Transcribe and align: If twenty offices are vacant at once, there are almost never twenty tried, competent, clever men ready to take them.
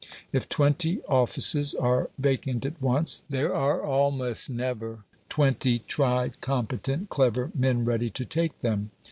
If 0.33 0.49
twenty 0.49 0.99
offices 1.03 1.75
are 1.75 2.09
vacant 2.17 2.65
at 2.65 2.81
once, 2.81 3.21
there 3.29 3.53
are 3.53 3.83
almost 3.83 4.49
never 4.49 5.03
twenty 5.29 5.77
tried, 5.77 6.41
competent, 6.41 7.09
clever 7.11 7.51
men 7.53 7.83
ready 7.85 8.09
to 8.09 8.25
take 8.25 8.61
them. 8.61 8.89